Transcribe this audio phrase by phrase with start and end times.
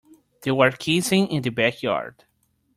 [0.41, 2.23] They were kissing in the backyard.